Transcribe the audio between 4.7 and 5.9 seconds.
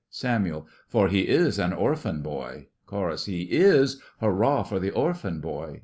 the orphan boy!